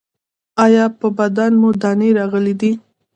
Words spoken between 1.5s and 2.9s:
مو دانې راغلي دي؟